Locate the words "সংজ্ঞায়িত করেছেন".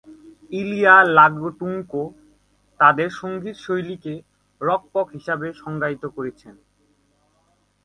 5.53-6.55